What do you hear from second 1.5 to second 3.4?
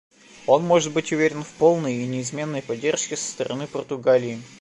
полной и неизменной поддержке со